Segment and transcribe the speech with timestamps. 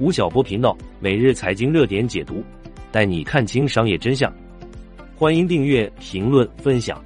[0.00, 2.42] 吴晓波频道每日财经热点解读，
[2.90, 4.32] 带你看清商业真相。
[5.14, 7.04] 欢迎订阅、评论、分享。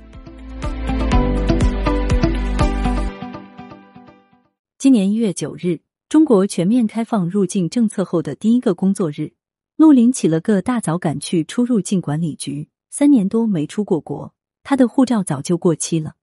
[4.78, 9.32] 今年一月九日，中国全面开放入境政策后的第一个工作日，
[9.76, 14.32] 陆林起了个大早赶去出入境管理局，三年多没出过国，
[14.62, 16.14] 他的护照早就过期了。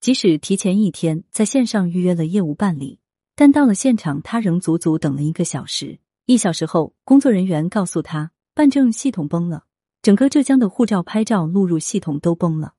[0.00, 3.00] 即使提前一天在线上预约了业务办理，
[3.34, 5.98] 但到了现场，他仍足足等了一个小时。
[6.28, 9.62] 一小时后，工作人员告诉他，办证系统崩了，
[10.02, 12.74] 整个浙江的护照拍照录入系统都崩了。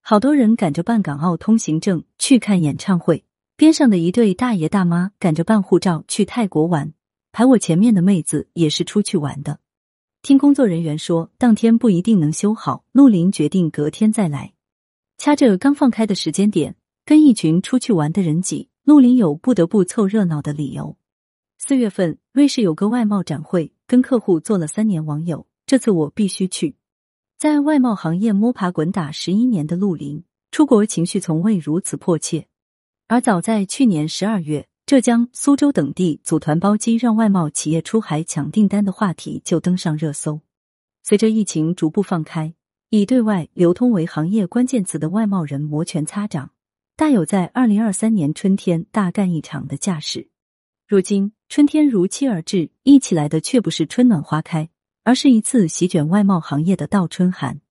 [0.00, 3.24] 好多人赶着办港澳通行证去看演唱会，
[3.56, 6.92] 边上的一对大爷大妈赶着办护照去泰国玩，
[7.30, 9.60] 排我前面的妹子也是出去玩的。
[10.22, 14.54] 听工作人员说，当天不一定能修好，陆林决定隔天再来。
[15.18, 20.96] 掐着刚放开的时间点，跟一群出去玩的人挤，陆林有不得不凑热闹的理由。
[21.68, 26.76] 四月份，瑞士有个外贸展会，跟客户做了三年网友，这次我必须去。
[27.36, 32.46] 在外贸行业摸爬滚打十一年的陆林，出国情绪从未如此迫切。
[33.06, 40.40] 而早在去年十二月，浙江、苏州等地组团包机让外贸企业出海抢订单的话题就登上热搜。
[41.02, 42.54] 随着疫情逐步放开。
[42.88, 46.50] 以对外流通为行业关键词的外贸人摩拳擦掌，
[46.96, 50.30] 大有在二零二三年春天大干一场的架势。
[50.86, 54.68] 如今春天如期而至，一起来的却不是春暖花开，
[55.02, 57.62] 而是一次席卷外贸行业的倒春寒。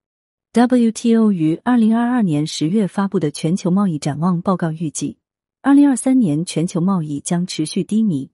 [0.52, 5.20] WTO 于二零二二年十月发布的全球贸易展望报告预计，
[5.62, 8.32] 二零二三年全球贸易将持续低迷，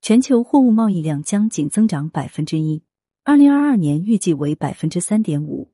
[0.00, 2.80] 全球货物贸易量将仅增长百分之一，
[3.24, 5.72] 二零二二年预计为百分之三点五。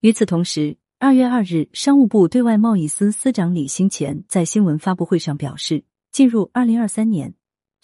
[0.00, 7.32] 与此同时，二月二日，商务部对外贸易司司长李兴前在新闻发布会上表示，进入二零二三年，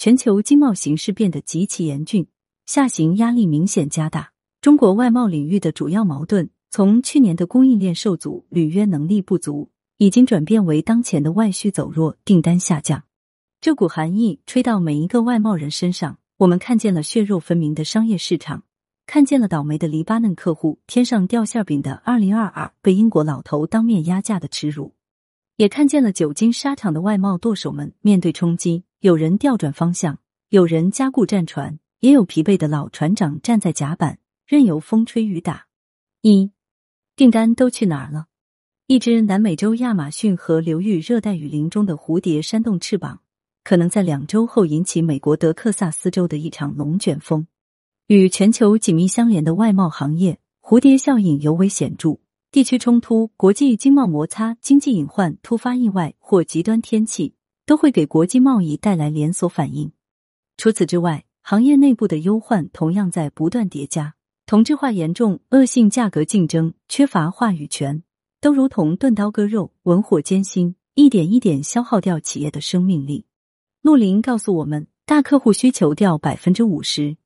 [0.02, 2.26] 全球经贸形势变得极其严峻，
[2.66, 4.32] 下行压力明显加大。
[4.60, 13.04] 中国外贸领域的主要矛盾，从去年的供应链受阻、履约能力不足，已经转变为当前的外需走弱、订单下降。
[13.60, 18.64] 这股寒意吹到每一个外贸人身上，我们看见了血肉分明的商业市场。
[19.06, 24.94] 看见了倒霉的黎巴嫩客户，天上掉馅饼的二零二二被英国老头当面压价的耻辱，
[25.58, 30.20] 也看见了久经沙场的外贸舵手们面对冲击，有人调转方向，
[30.50, 35.66] 有人加固战船，也有疲惫的老船长站在甲板，任由风吹雨打。
[36.20, 36.52] 一
[37.16, 38.26] 订单都去哪儿了？
[38.86, 43.22] 一只南美洲亚马逊河流域热带雨林中的蝴蝶扇动翅膀，
[43.64, 47.48] 可能在两周后引起美国德克萨斯州的一场龙卷风。
[48.06, 52.20] 与全球紧密相连的外贸行业，蝴蝶效应尤为显著。
[52.52, 57.34] 地区冲突、国际经贸摩擦、经济隐患、突发意外或极端天气，
[57.66, 59.92] 都会给国际贸易带来连锁反应。
[60.56, 64.14] 除此之外，行业内部的忧患同样在不断叠加。
[64.44, 68.02] 同质化严重、恶性价格竞争、缺乏话语权，
[68.40, 73.24] 都如同钝刀割肉、文火艰辛，一点一点消耗掉企业的生命力。
[73.80, 77.16] 陆林告诉我们，大客户需求掉百分之五十。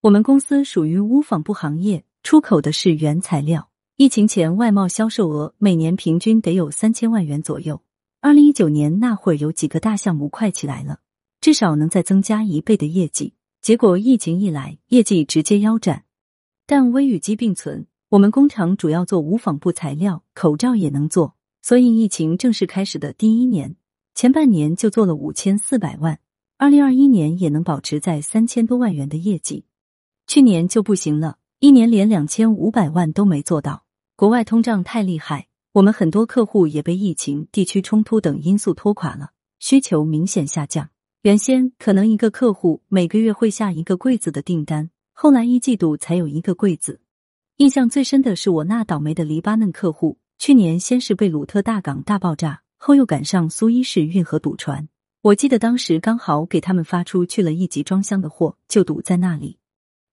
[0.00, 3.68] 我们公司属于乌纺布行业，出口的是原材料。
[3.96, 7.82] 疫情前外贸销售额每年平均得有三千万元左右。
[8.24, 11.00] 二零一九年那会儿有几个大项目快起来了，
[11.40, 13.34] 至少能再增加一倍的业绩。
[13.60, 16.04] 结果疫情一来，业绩直接腰斩。
[16.64, 23.74] 但危与机并存，我们工厂主要做无纺布材料，口罩也能做，所以疫情正式开始的第一年，
[24.14, 26.20] 前半年就做了五千四百万。
[26.58, 29.64] 二零二一年也能保持在三千多万元的业绩。
[30.28, 33.82] 去年就不行了，一年连两千五百万都没做到。
[34.14, 40.90] 国外通胀太厉害，我们很多客户也被疫情、地区冲突等因素拖垮了，需求明显下降。
[41.22, 47.00] 原先可能一个客户每个月会下一个柜子的订单，后来一季度才有一个柜子。
[47.56, 54.86] 印象最深的是我那倒霉的黎巴嫩客户，去年先是被鲁特大港大爆炸，后又赶上苏伊士运河堵船。
[55.22, 59.56] 我记得当时刚好给他们发出去了一级装箱的货，就堵在那里。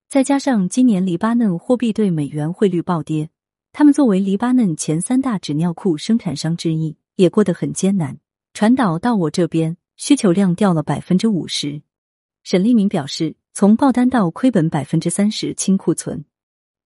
[0.07, 3.30] 再加上今年黎巴嫩货币对美元汇率暴跌，
[3.71, 8.18] 他们作为黎巴嫩前三大纸尿裤生产商之一，也过得很艰难。
[8.54, 11.81] 传导到我这边，需求量掉了百分之五十。
[12.44, 16.25] 沈立明表示，从爆单到亏本百分之三十清库存。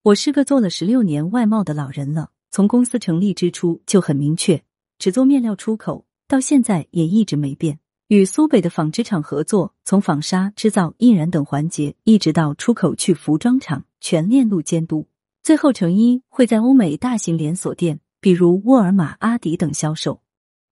[0.03, 4.62] 我是个做了十六年外贸的老人了，从公司成立之初就很明确，
[5.00, 7.79] 只做面料出口，到现在也一直没变。
[8.09, 15.07] 与苏北的纺织厂合作，从纺纱、制造、印染等环节，一直到出口去服装厂，全链路监督，
[15.44, 20.22] 最后成衣会在欧美大型连锁店，比如沃尔玛、阿迪等销售，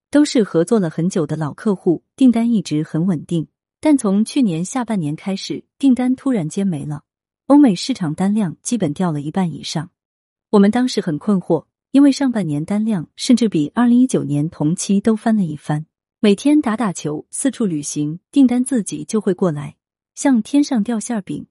[0.09, 3.49] 都是合作了很久的老客户，订单一直很稳定。
[3.81, 7.03] 但从去年下半年开始，订单突然间没了，
[7.47, 9.89] 欧美市场单量基本掉了一半以上。
[10.51, 15.85] 我们当时很困惑，因为上半年单量甚至比二零一九年同期都翻了一番。
[16.21, 19.75] 每天打打球，四处旅行，订单自己就会过来，
[20.15, 21.45] 像天上掉馅饼。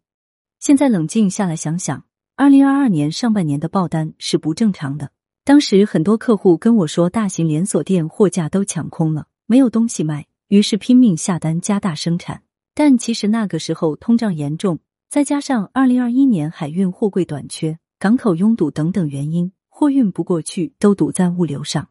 [0.59, 2.05] 现在冷静下来想想，
[2.41, 5.13] 二零二二年上半年的爆单是不正常的。
[5.45, 10.27] 当时很多客户跟我说，大型连锁店货架都抢空了，没有东西卖。
[10.49, 12.43] 于是拼命下单，加大生产。
[12.75, 14.79] 但其实那个时候通胀严重，
[15.11, 21.91] 再加上二零二一年海运货柜短缺、港口拥堵等等原因，货运不过去，都堵在物流上。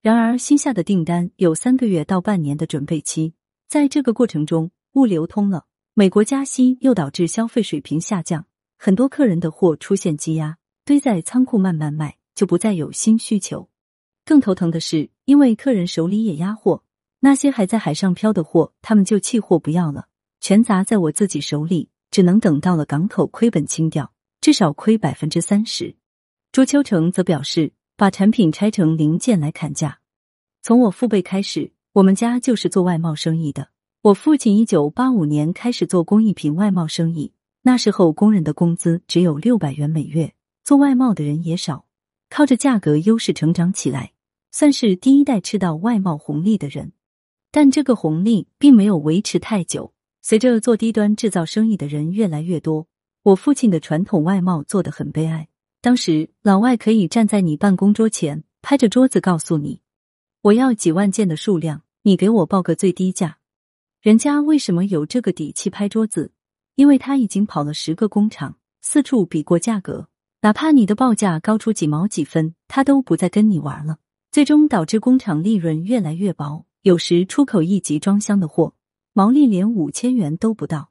[0.00, 3.34] 然而新下的订单有三个月到半年的准备期，
[3.68, 8.46] 在这个过程中，物流通了，美国加息又导致消费水平下降，
[8.84, 13.68] 很多客人的货出现积压，堆在仓库慢慢卖，就不再有新需求。
[14.24, 16.82] 更头疼的是，因为客人手里也压货。
[17.20, 20.08] 那些还在海上漂的货，他们就弃货不要了，
[20.40, 25.94] 全砸在我自己手里，只能等到了港口亏本清掉，至少亏百分之三十。
[26.50, 30.00] 朱秋成则表示，把产品拆成零件来砍价。
[30.60, 33.68] 从我父辈开始，我们家就是做外贸生意的。
[34.00, 37.32] 我父亲一九八五年开始做工艺品外贸生意，
[37.62, 41.86] 那时候工人的工资只有六百元每月，做外贸的人也少，
[42.28, 44.12] 靠着价格优势成长起来，
[44.50, 46.92] 算是第一代吃到外贸红利的人。
[47.52, 49.92] 但这个红利并没有维持太久。
[50.22, 52.86] 随着做低端制造生意的人越来越多，
[53.24, 55.48] 我父亲的传统外贸做得很悲哀。
[55.80, 59.80] 当时老外可以站在你办公桌前，拍着桌子告诉你
[60.42, 63.38] ：“我要几万件的数量，你给我报个最低价。”
[64.00, 66.32] 人家为什么有这个底气拍桌子？
[66.74, 70.08] 因为他已经跑了十个工厂，四处比过价格，
[70.40, 73.98] 哪怕你的报价高出几毛几分，他都不再跟你玩了。
[74.30, 76.64] 最终导致工厂利润越来越薄。
[76.82, 78.74] 有时出口一集装箱的货，
[79.12, 80.90] 毛利连五千元都不到，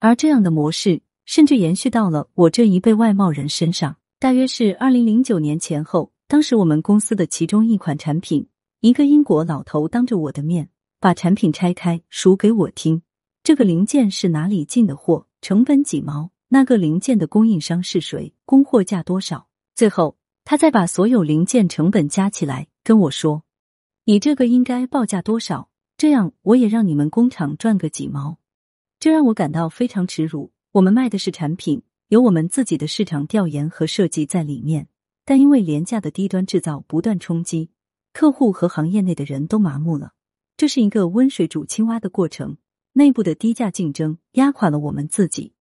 [0.00, 3.96] 而这样的模式甚至延续到了我这一辈外贸人身上。
[4.18, 8.48] 大约是二零零九年前后，当时我们公司的其中一款产品，
[8.80, 10.68] 一个英国老头当着我的面
[10.98, 13.02] 把产品拆开数给我听，
[13.42, 23.44] 这个零件是哪里进的货，成本几毛，那个零件的供应商是谁，供货价多少，最后他再把所有零件成本加起来跟我说。
[24.04, 25.70] 你这个应该报价多少？
[25.96, 28.38] 这样我也让你们工厂赚个几毛，
[28.98, 30.52] 这让我感到非常耻辱。
[30.72, 34.88] 我们卖的是产品，有我们自己的市场调研和设计在里面，
[35.24, 37.70] 但因为廉价的低端制造不断冲击，
[38.12, 40.12] 客户和行业内的人都麻木了。
[40.56, 42.56] 这是一个温水煮青蛙的过程，
[43.00, 45.54] 内部的低价竞争压垮了我们自己。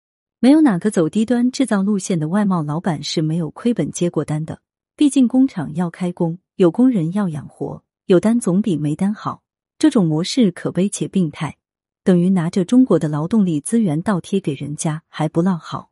[0.40, 4.62] 没有哪个走低端制造路线的外贸老板是没有亏本接过单的，
[4.96, 7.84] 毕竟工厂要开工，有工人要养活。
[8.06, 9.42] 有单总比没单好，
[9.76, 11.58] 这种模式可悲且病态，
[12.02, 15.90] 等于拿着中国的劳动力资源倒贴给人家，还不落好。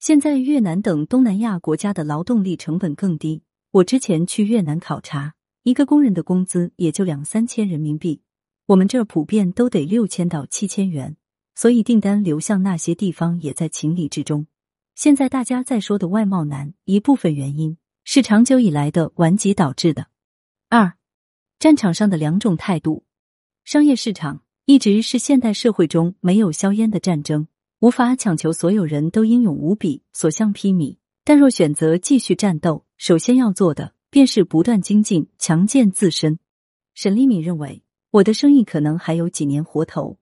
[0.00, 8.22] 现在越南等东南亚国家的劳动力成本更低，我之前去越南考察，一个工人的工资也就两三千人民币，
[8.70, 11.16] 我们这儿普遍都得六千到七千元，
[11.56, 14.46] 所以订单流向那些地方也在情理之中。
[14.94, 20.06] 现在大家在说的外贸难，一部分原因是长久以来的顽疾导致的。
[20.68, 20.92] 二。
[21.58, 23.02] 战场上的两种态度，
[23.64, 27.48] 商业市场一直是现代社会中没有硝烟的战争，
[27.80, 30.96] 无法强求所有人都英勇无比、所向披靡。
[31.24, 36.38] 但若选择继续战斗，首先要做的便是不断精进、强健自身。
[36.94, 40.18] 沈立敏认为，我的生意可能还有几年活头。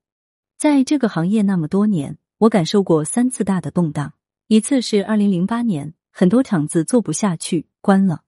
[0.56, 4.12] 在这个行业那么多年，我感受过三次大的动荡：
[4.46, 8.24] 一次是二零零八年，很多厂子做不下去，关了；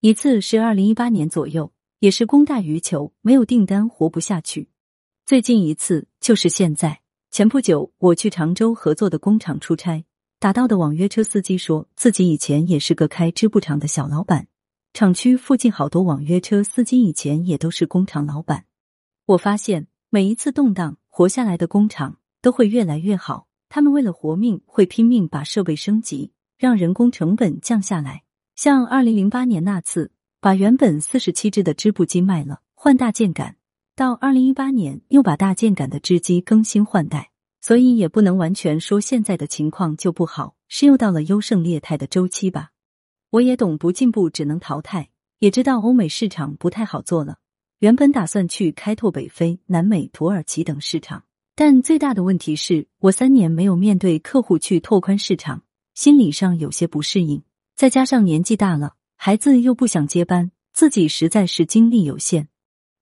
[0.00, 1.72] 一次是二零一八年左右。
[1.98, 4.68] 也是供大于求，没有订单活不下去。
[5.24, 7.00] 最近一次就是现在。
[7.30, 10.04] 前不久我去常州合作的工厂出差，
[10.38, 14.46] 打到的网约车司机说自己以前也是个开织布厂的小老板，
[14.92, 18.66] 厂区附近好多网约车司机以前也都是工厂老板。
[19.26, 23.46] 我发现每一次动荡，活下来的工厂都会越来越好。
[23.68, 28.22] 他们为了活命，会拼命把设备升级，让人工成本降下来。
[28.54, 30.12] 像二零零八年那次。
[30.38, 33.56] 把原本四十七只的织布机卖了，换大件杆。
[33.96, 37.32] 到二零一八年，又把大件杆的织机更新换代。
[37.60, 42.70] 所以也不能完全说现在的情况就不好，是又到了优胜劣汰的周期吧。
[43.30, 45.08] 我也懂不进步只能淘汰，
[45.40, 47.38] 也知道欧美市场不太好做了。
[47.80, 55.62] 原本打算去开拓北非、南美、土耳其等市场，但最大的问题是我三年没有面对客户去拓宽市场，
[55.94, 57.42] 心理上有些不适应，
[57.74, 58.94] 再加上年纪大了。
[59.16, 62.48] 孩子又不想接班，自己实在是精力有限，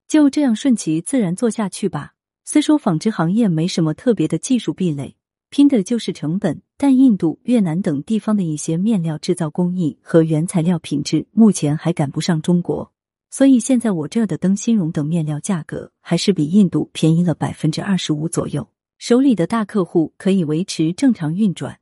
[0.09, 2.14] 就这样顺其自然做下去吧。
[2.45, 5.14] 虽说纺织行业没什么特别的技术壁垒，
[5.50, 12.93] 拼的就是成本，但印度、越南等地方的一些面料制造工艺和原材料品质目前还赶不上中国。
[13.37, 21.81] 所以现在我这的灯芯绒等面料价格还是比印度便宜了百分之二十五左右，手里的大客户可以维持正常运转。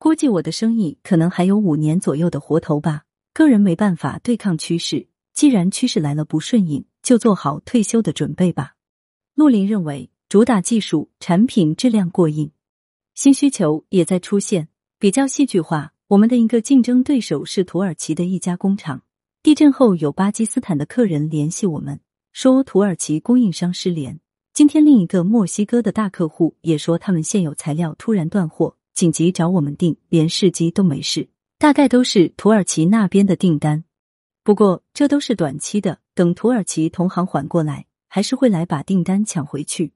[0.00, 3.04] 估计我的生意可能还有五年左右的活头吧。
[3.32, 8.74] 个人没办法对抗趋势，既然趋势来了不顺应，就做好退休的准备吧。
[9.36, 12.50] 陆林认为，主打技术产品质量过硬，
[13.14, 14.66] 新需求也在出现。
[14.98, 19.02] 比较戏剧化，我们的一个竞争对手是土耳其的一家工厂。
[19.42, 21.98] 地震后，有巴基斯坦的客人联系我们，
[22.30, 24.20] 说土耳其供应商失联。
[24.52, 31.26] 今天，另一个墨西哥的大客户也说，他们现有材料突然断货，紧急找我们订，连试机都没试。
[31.58, 33.82] 大概都是土耳其那边的订单。
[34.44, 39.94] 不过，这都是短期的，等土耳其同行缓过来，还是会来把订单抢回去。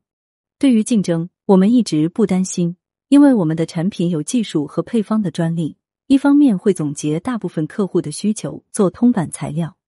[0.59, 2.79] 对于竞争，我们一直不担心，
[3.11, 5.77] 因为我们的产品有技术和配方的专利。
[6.07, 9.79] 一方面会总结大部分客户的需求做通版材料，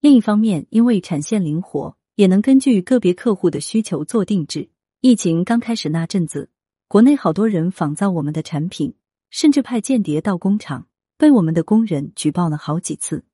[0.00, 4.70] 另一方面因为产线灵活，也能根据个别客户的需求做定制。
[5.00, 6.50] 疫情刚开始那阵子，
[6.86, 8.94] 国内好多人仿造我们的产品，
[9.30, 10.86] 甚至派间谍到工厂，
[11.18, 13.24] 被我们的工人举报了好几次。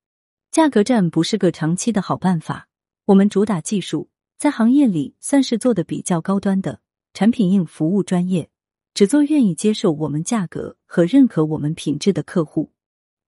[0.51, 2.69] 价格战不是个长期的好办法。
[3.05, 4.09] 我们主打技术，
[4.39, 6.81] 在行业里算是做的比较高端的，
[7.13, 8.49] 产品硬，服务专业。
[8.95, 12.71] 只做愿意接受我们价格和认可我们品质的客户，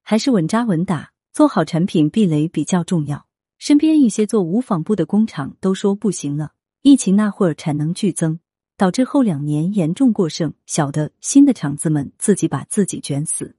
[0.03, 3.27] 还是稳扎稳打做好产品壁垒比较重要。
[3.59, 6.53] 身边一些做无纺布的工厂都说不行了，
[6.83, 8.39] 疫情那会儿产能剧增，
[8.77, 13.57] 导致后两年严重过剩，小的新的厂子们自己把自己卷死。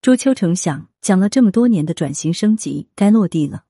[0.00, 3.64] 朱秋成想，讲了这么多年的转型升级该落地了。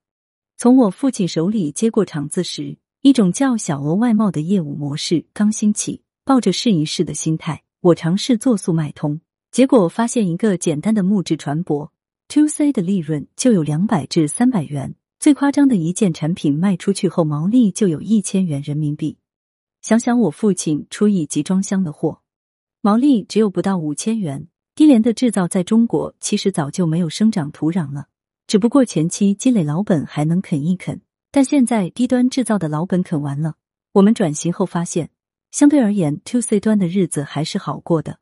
[0.57, 7.65] 从我父亲手里接过厂子时，一种叫小额外贸的业务模式刚兴起，抱着试一试的心态。
[7.83, 9.21] 我尝试做速卖通，
[9.51, 11.91] 结果发现一个简单的木质船舶
[12.29, 19.19] ，to C 的利润就有两百至三百元，最夸张的一件产品卖出去后毛利就有一千元人民币。
[19.81, 22.21] 想想我父亲出一集装箱的货，
[22.83, 24.47] 毛利只有不到五千元，
[24.77, 28.07] 低廉的制造在中国其实早就没有生长土壤了，
[28.47, 31.01] 只不过前期积累老本还能啃一啃，
[31.33, 33.57] 但现在低端制造的老本啃完了，
[33.95, 35.11] 我们转型后发现。
[35.53, 38.19] 相对而言，to C 端的日子还是好过的，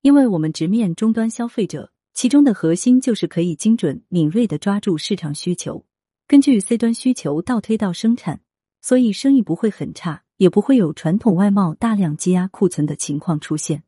[0.00, 5.84] 因为我们直面终端消费者，其中的核心就是可以精准敏锐的抓住市场需求，
[6.26, 8.40] 根据 C 端需求倒推到生产，
[8.80, 13.82] 所以生意不会很差，也不会有传统外贸大量积压库存的情况出现。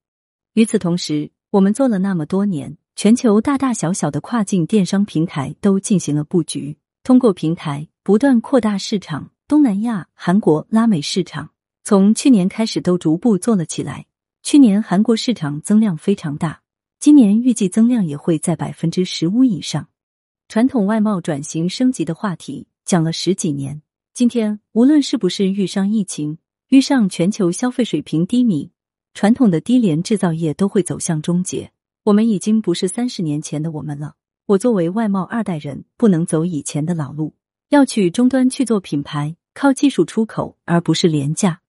[0.53, 11.49] 与此同时，我们做了那么多年，全球大大小小的跨境电商平台都进行了布局，通过平台不断扩大市场，东南亚、韩国、拉美市场。
[11.87, 14.07] 从去年开始都逐步做了起来。
[14.43, 16.63] 去年韩国市场增量非常大，
[16.99, 19.89] 今年预计增量也会在百分之十五以上。
[20.49, 23.83] 传统外贸转型升级的话题讲了十几年，
[24.15, 26.39] 今天无论是不是遇上疫情，
[26.69, 28.71] 遇上全球消费水平低迷，
[29.13, 31.71] 传统的低廉制造业都会走向终结。
[32.05, 34.15] 我们已经不是三十年前的我们了。
[34.47, 37.35] 我作为外贸二代人，不能走以前的老路，
[37.69, 41.61] 要去终端去做品牌，靠技术出口，而不是廉价。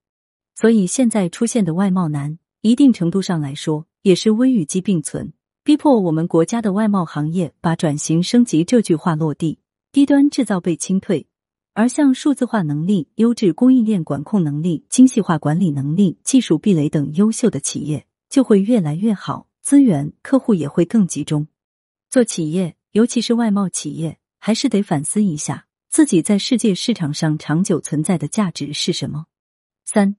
[0.55, 5.33] 所以现在出现的外贸难，一定程度上来说也是危与机并存，
[5.63, 9.59] 逼迫我们国家的外贸行业把转型升级这句话落地。
[9.91, 11.27] 低端制造被清退，
[11.74, 21.47] 而像数字化能力、优质供应链管控能力、精细化管理能力、技术壁垒等优秀的企业就会越来越好，资源客户也会更集中。
[22.09, 29.27] 做企业，尤其是外贸企业，还是得反思一下自己在世界市场上长久存在的价值是什么。
[29.85, 30.17] 三。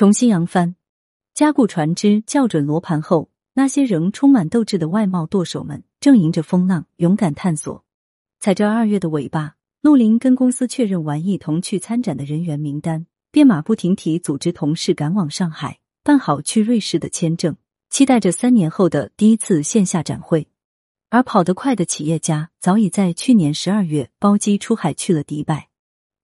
[0.00, 0.76] 重新扬帆，
[1.34, 7.84] 加固船只，校准罗盘后，那些仍充满斗志的外贸舵手们正迎着风浪勇敢探索。
[8.38, 17.54] 踩着二月的尾巴，陆林跟公司确认完一同去参展的人员名单，便马不停蹄组织同事赶往上海，办好去瑞士的签证，
[17.90, 20.48] 期待着三年后的第一次线下展会。
[21.10, 25.69] 而跑得快的企业家早已在去年十二月包机出海去了迪拜。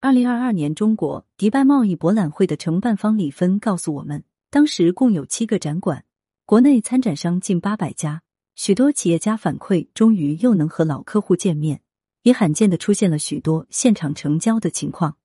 [0.06, 6.04] 二零二二年中国迪拜贸易博览会的承办方李芬告诉我们，当时共有七个展馆，
[6.44, 8.22] 国内参展商近八百家，
[8.54, 11.80] 许多企业家反馈，终于又能和老客户见面，
[12.22, 15.16] 也罕见的出现了许多现场成交的情况。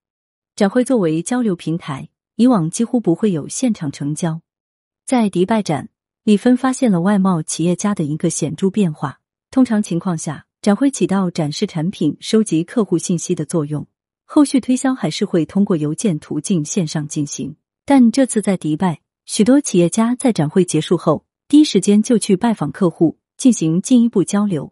[0.55, 4.41] 展会作为交流平台，以往几乎不会有现场成交。
[5.05, 5.89] 在迪拜展，
[6.23, 9.19] 李芬发现了外贸企业家的一个显著变化。
[9.51, 13.85] 通常情况下，展会起到展示产品、收集客户信息的作用。
[14.33, 24.71] 后续推销还是会通过邮件途径线上进行，但这次在迪拜，许多企业家在展会结束后第一时间就去拜访客户，进行进一步交流。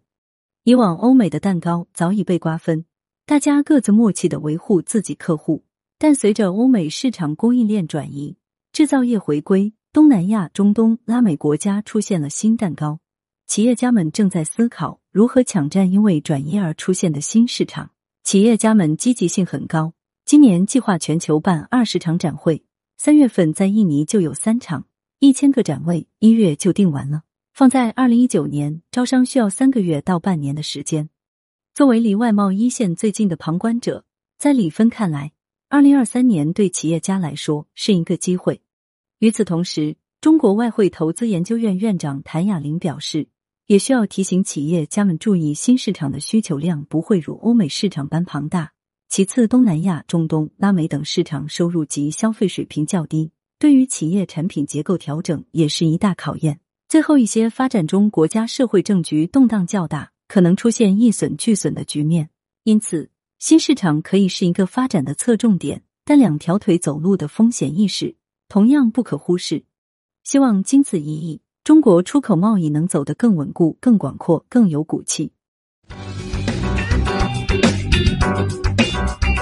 [0.64, 2.86] 以往欧美的蛋糕早已被瓜分，
[3.26, 5.66] 大家各自默契的维护自己客户。
[5.98, 8.38] 但随着欧美市场供应链转移，
[8.72, 13.02] 制造业回归，东南亚、中东、拉美国家出现了新蛋糕，
[13.46, 17.92] 企业家们正在思考如何抢占因为转移而出现的新市场。
[18.30, 19.94] 企业家们积极性很高，
[20.24, 22.64] 今年计划全球办二十场展会，
[22.96, 24.86] 三月份在印尼就有三场，
[25.18, 27.24] 一千个展位，一月就定完了。
[27.56, 31.10] 放在二零一九年，招商需要三个月到半年的时间。
[31.74, 34.06] 作为离外贸一线最近的旁观者，
[34.38, 35.32] 在李芬看来，
[35.68, 38.62] 二零二三年对企业家来说是一个机会。
[39.18, 43.28] 与此同时，中国外汇投资研究院院长谭雅玲表示，
[43.70, 48.72] 也需要提醒企业家们注意，新市场的需求量不会如欧美市场般庞大。
[49.10, 56.60] 其次，东南亚、中东、拉美等市场收入及消费水平较低，对于企业产品结构调整也是一大考验。
[56.88, 62.32] 最后，一些发展中国家社会政局动荡较大，可能出现一损俱损的局面，
[62.64, 68.16] 因此新市场可以是一个发展的侧重点，但两条腿走路的风险意识
[68.48, 69.66] 同样不可忽视。
[70.24, 75.32] 希望经此一役，中国出口贸易能走得更稳固、更广阔、更有骨气。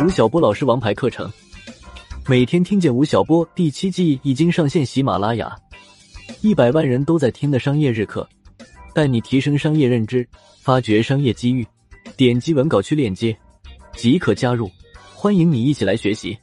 [0.03, 1.31] 吴晓波老师王牌课程，
[2.27, 5.55] 每天听见吴晓波第七季已经上线喜马拉雅。
[6.41, 8.27] 一百万人都在听的商业日课，
[8.93, 10.27] 带你提升商业认知，
[10.59, 11.65] 发掘商业机遇。
[12.17, 13.33] 点击文稿区链接
[13.95, 14.69] 即可加入，
[15.15, 16.37] 欢迎你一起来学习。